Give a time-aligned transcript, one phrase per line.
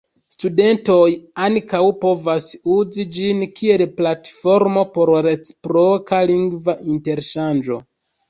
[0.35, 1.09] Studentoj
[1.47, 7.79] ankaŭ povas uzi ĝin kiel platformo por reciproka lingva interŝanĝo.